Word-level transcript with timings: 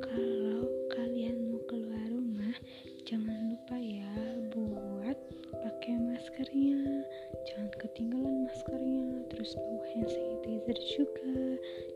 Kalau 0.00 0.64
kalian 0.96 1.52
mau 1.52 1.60
keluar 1.68 2.00
rumah 2.08 2.56
Jangan 3.04 3.52
lupa 3.52 3.76
ya 3.76 4.08
buat 4.56 5.20
pakai 5.52 6.00
maskernya. 6.00 7.04
Jangan 7.44 7.68
ketinggalan 7.76 8.48
maskernya 8.48 9.28
Terus 9.36 9.52
bawa 9.60 9.84
hand 9.92 10.08
sanitizer 10.08 10.78
juga 10.96 11.36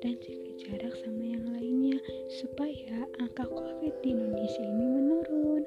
Dan 0.05 0.21
jaga 0.21 0.51
jarak 0.60 0.95
sama 1.01 1.24
yang 1.24 1.49
lainnya 1.57 1.97
Supaya 2.29 3.09
angka 3.16 3.49
covid 3.49 3.97
di 4.05 4.12
Indonesia 4.12 4.60
ini 4.60 4.87
menurun 4.93 5.65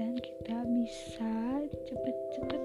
Dan 0.00 0.16
kita 0.16 0.64
bisa 0.64 1.60
cepet-cepet 1.84 2.63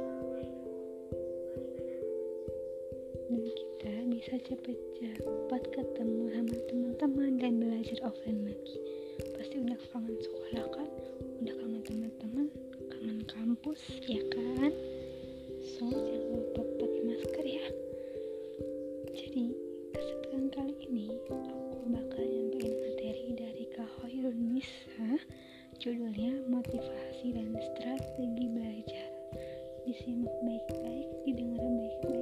bisa 4.29 4.45
cepet-cepet 4.53 5.63
ketemu 5.73 6.29
sama 6.29 6.57
teman-teman 6.69 7.41
dan 7.41 7.57
belajar 7.57 7.97
offline 8.05 8.45
lagi. 8.45 8.77
Pasti 9.33 9.57
udah 9.57 9.73
kangen 9.89 10.21
sekolah 10.21 10.65
kan? 10.69 10.89
Udah 11.41 11.53
kangen 11.57 11.81
teman-teman 11.81 12.45
kangen 12.93 13.25
kampus 13.25 13.81
ya 14.05 14.21
kan? 14.29 14.69
So 15.65 15.89
jangan 15.89 16.29
lupa 16.29 16.61
pakai 16.61 17.01
masker 17.09 17.45
ya. 17.49 17.65
Jadi 19.17 19.49
kesempatan 19.97 20.45
kali 20.53 20.77
ini 20.77 21.09
aku 21.33 21.89
bakal 21.89 22.21
nyampein 22.21 22.73
materi 22.85 23.33
dari 23.33 23.65
Kak 23.73 23.89
Hoirun 23.97 24.37
Nisa. 24.53 25.25
Judulnya 25.81 26.37
motivasi 26.45 27.33
dan 27.33 27.57
strategi 27.57 28.45
belajar. 28.45 29.09
Disimak 29.89 30.37
baik-baik 30.45 31.09
didengar 31.25 31.65
baik-baik 31.65 32.18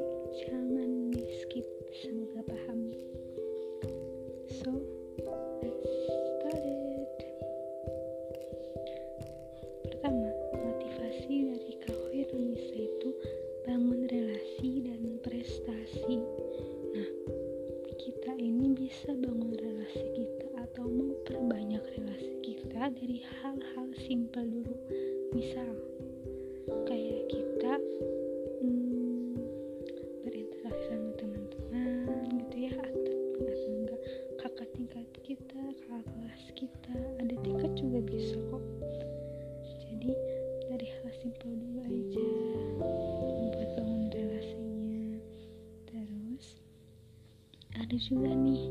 ada 47.97 48.13
juga 48.13 48.29
nih. 48.29 48.61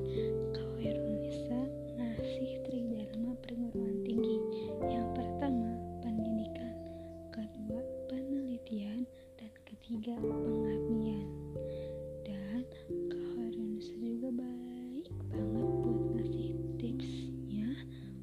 Kalau 0.54 0.78
Indonesia 0.78 1.58
ngasih 1.98 2.62
tridharma 2.62 3.34
perguruan 3.42 3.98
tinggi. 4.06 4.38
Yang 4.86 5.18
pertama 5.18 5.74
pendidikan. 5.98 6.70
Kedua 7.34 7.82
penelitian. 8.06 9.02
Dan 9.34 9.50
ketiga 9.66 10.14
pengabdian. 10.22 11.26
Dan 12.22 12.62
Kak 13.10 13.50
Indonesia 13.50 13.98
juga 13.98 14.30
baik 14.30 15.10
banget 15.34 15.68
buat 15.82 16.00
ngasih 16.14 16.50
tipsnya 16.78 17.70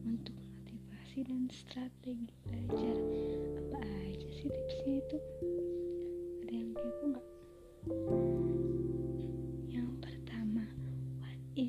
untuk 0.07 0.39
motivasi 0.39 1.19
dan 1.27 1.51
strategi 1.51 2.31
belajar. 2.47 2.95
Apa 3.59 3.83
aja 4.07 4.29
sih 4.39 4.47
tipsnya 4.47 5.03
itu? 5.03 5.17
Ada 6.47 6.53
yang 6.55 6.71
kepo 6.71 7.03
nggak 7.11 7.27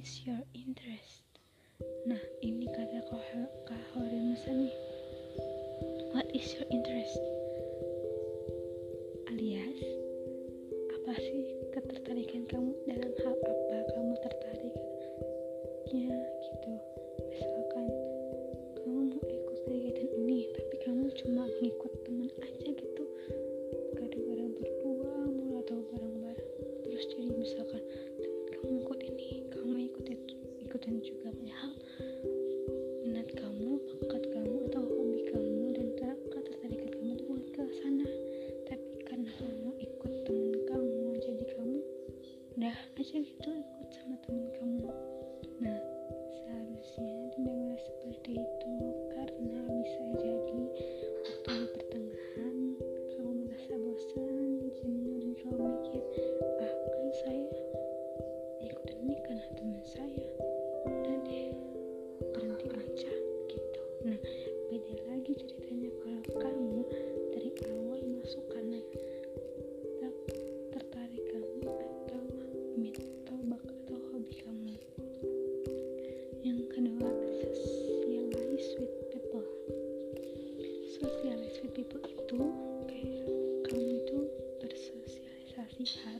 is 0.04 0.20
your 0.28 0.44
interest. 0.52 1.24
Nah 2.04 2.20
ini 2.44 2.68
kata 2.68 3.08
Horenusa 3.96 4.52
nih 4.52 4.76
what 6.12 6.28
is 6.36 6.44
your 6.52 6.68
interest 6.68 7.16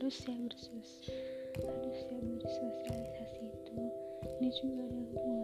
harus 0.05 0.21
ya 0.29 0.37
bersos 0.37 0.91
harus 1.65 1.99
ya 3.41 3.49
itu. 3.49 3.73
Ini 4.37 4.49
juga 4.53 4.85
ada 4.85 5.01
hubungannya 5.01 5.34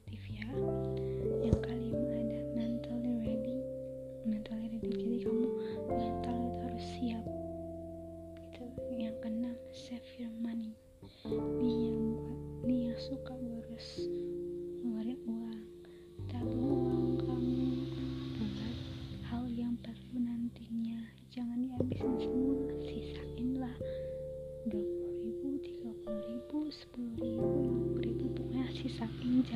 positif 0.00 0.22
ya. 0.32 0.48
Yang 1.44 1.58
kalian 1.60 1.79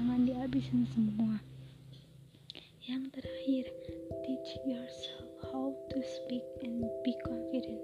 jangan 0.05 0.29
dihabisin 0.29 0.85
semua. 0.93 1.41
Yang 2.85 3.17
terakhir 3.17 3.65
teach 4.21 4.51
yourself 4.69 5.33
how 5.49 5.73
to 5.89 5.99
speak 6.05 6.45
and 6.61 6.85
be 7.01 7.17
confident. 7.25 7.81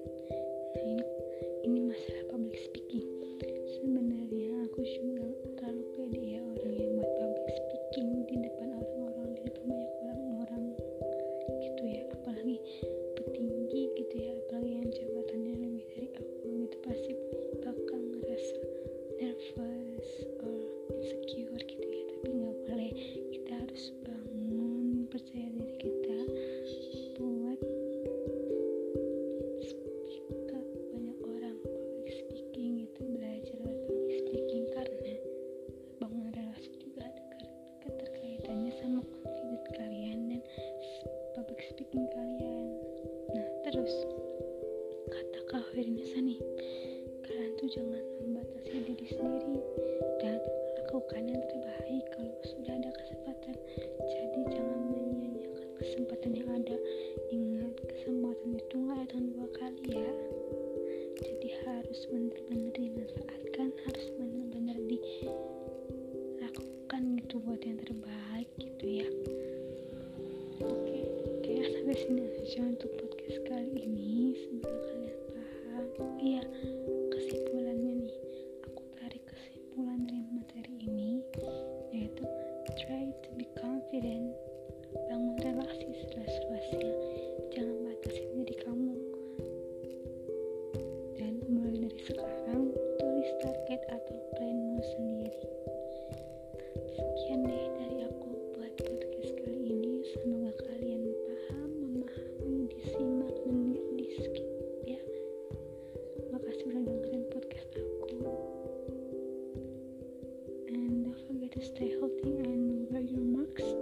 Nah 0.77 0.85
ini 0.85 1.05
ini 1.65 1.81
masalah 1.81 2.30
terbaik. 51.51 52.05
Kalau 52.15 52.35
sudah 52.47 52.75
ada 52.79 52.91
kesempatan 52.95 53.57
jadi 54.07 54.41
jangan 54.55 54.79
menyia-nyiakan 54.87 55.69
kesempatan 55.83 56.31
yang 56.39 56.51
ada. 56.55 56.77
Ingat 57.35 57.75
kesempatan 57.91 58.51
itu 58.55 58.75
nggak 58.79 58.99
datang 59.03 59.25
dua 59.35 59.49
kali 59.59 59.85
ya. 59.99 60.13
Jadi 61.21 61.49
harus 61.67 62.01
benar-benar 62.09 62.73
dimanfaatkan 62.79 63.69
harus 63.85 64.07
benar-benar 64.15 64.79
dilakukan 66.39 67.03
gitu 67.19 67.35
buat 67.43 67.63
yang 67.67 67.83
terbaik 67.83 68.49
gitu 68.63 68.85
ya. 69.03 69.09
Oke 70.63 71.01
kayaknya 71.41 71.67
sampai 71.73 71.97
sini 71.99 72.23
aja 72.31 72.61
untuk 72.63 72.91
podcast 73.01 73.39
kali 73.49 73.81
ini 73.83 74.20
confident 83.91 84.31
bangun 85.11 85.35
relasi 85.43 85.91
seluas-luasnya 85.99 86.95
jangan 87.51 87.75
batasi 87.83 88.23
diri 88.39 88.55
kamu. 88.63 88.95
Dan 91.19 91.43
mulai 91.51 91.75
dari 91.75 91.99
sekarang 92.07 92.71
tulis 92.71 93.31
target 93.43 93.83
atau 93.91 94.15
planmu 94.39 94.79
sendiri. 94.95 95.43
Sekian 96.95 97.43
deh 97.43 97.67
dari 97.83 97.99
aku 98.07 98.31
buat 98.55 98.79
podcast 98.79 99.33
kali 99.43 99.59
ini. 99.59 100.07
Semoga 100.15 100.55
kalian 100.71 101.11
paham 101.27 101.71
memahami 101.83 102.71
disimak 102.71 103.35
dan 103.43 103.75
di 103.99 104.07
skip 104.23 104.47
ya. 104.87 105.03
Makasih 106.31 106.63
udah 106.71 106.83
dengerin 106.87 107.25
podcast 107.35 107.71
aku. 107.75 108.23
And 110.71 111.11
don't 111.11 111.19
forget 111.27 111.51
to 111.59 111.63
stay 111.67 111.91
healthy 111.99 112.39
and 112.39 112.87
wear 112.87 113.03
your 113.03 113.27
mask 113.27 113.80